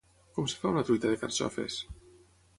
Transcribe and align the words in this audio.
Com 0.37 0.47
es 0.51 0.55
fa 0.61 0.71
una 0.71 0.83
truita 0.87 1.13
de 1.13 1.21
carxofes? 1.25 1.79